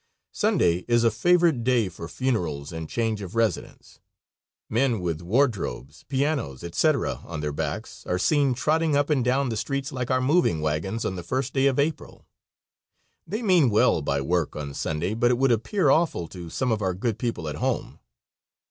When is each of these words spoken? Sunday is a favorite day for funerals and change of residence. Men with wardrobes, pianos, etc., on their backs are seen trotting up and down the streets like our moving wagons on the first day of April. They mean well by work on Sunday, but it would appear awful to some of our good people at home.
Sunday 0.33 0.77
is 0.87 1.03
a 1.03 1.11
favorite 1.11 1.63
day 1.63 1.87
for 1.87 2.07
funerals 2.07 2.73
and 2.73 2.89
change 2.89 3.21
of 3.21 3.35
residence. 3.35 3.99
Men 4.67 4.99
with 4.99 5.21
wardrobes, 5.21 6.05
pianos, 6.09 6.63
etc., 6.63 7.21
on 7.23 7.41
their 7.41 7.51
backs 7.51 8.03
are 8.07 8.17
seen 8.17 8.55
trotting 8.55 8.95
up 8.95 9.11
and 9.11 9.23
down 9.23 9.49
the 9.49 9.55
streets 9.57 9.91
like 9.91 10.09
our 10.09 10.19
moving 10.19 10.59
wagons 10.59 11.05
on 11.05 11.17
the 11.17 11.21
first 11.21 11.53
day 11.53 11.67
of 11.67 11.77
April. 11.77 12.25
They 13.27 13.43
mean 13.43 13.69
well 13.69 14.01
by 14.01 14.21
work 14.21 14.55
on 14.55 14.73
Sunday, 14.73 15.13
but 15.13 15.29
it 15.29 15.37
would 15.37 15.51
appear 15.51 15.91
awful 15.91 16.27
to 16.29 16.49
some 16.49 16.71
of 16.71 16.81
our 16.81 16.95
good 16.95 17.19
people 17.19 17.47
at 17.47 17.57
home. 17.57 17.99